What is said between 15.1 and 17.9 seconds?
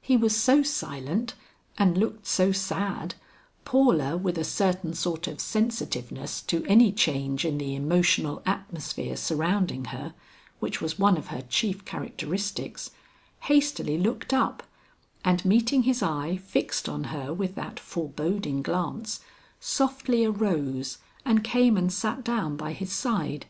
and meeting his eye fixed on her with that